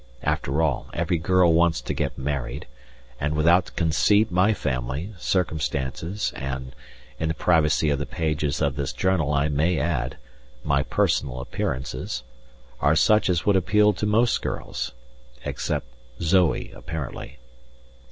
After 0.23 0.63
all, 0.63 0.89
every 0.95 1.19
girl 1.19 1.53
wants 1.53 1.79
to 1.81 1.93
get 1.93 2.17
married, 2.17 2.65
and 3.19 3.35
without 3.35 3.75
conceit 3.75 4.31
my 4.31 4.51
family, 4.51 5.13
circumstances 5.19 6.33
and, 6.35 6.73
in 7.19 7.27
the 7.27 7.35
privacy 7.35 7.91
of 7.91 7.99
the 7.99 8.07
pages 8.07 8.63
of 8.63 8.77
this 8.77 8.93
journal 8.93 9.31
I 9.31 9.47
may 9.47 9.77
add, 9.77 10.17
my 10.63 10.81
personal 10.81 11.39
appearances, 11.39 12.23
are 12.79 12.95
such 12.95 13.29
as 13.29 13.45
would 13.45 13.55
appeal 13.55 13.93
to 13.93 14.07
most 14.07 14.41
girls 14.41 14.91
except 15.45 15.85
Zoe, 16.19 16.71
apparently! 16.75 17.37